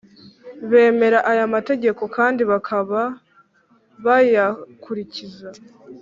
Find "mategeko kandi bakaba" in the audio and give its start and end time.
1.55-3.01